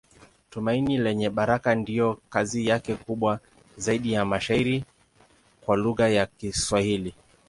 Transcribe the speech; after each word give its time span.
Tumaini 0.49 0.97
Lenye 0.97 1.29
Baraka 1.29 1.75
ndiyo 1.75 2.19
kazi 2.29 2.67
yake 2.67 2.95
kubwa 2.95 3.39
zaidi 3.77 4.13
ya 4.13 4.25
mashairi 4.25 4.83
kwa 5.65 5.77
lugha 5.77 6.09
ya 6.09 6.25
Kiswahili. 6.25 7.15